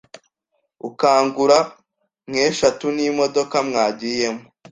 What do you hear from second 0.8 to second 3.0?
ukagura nk’eshatu,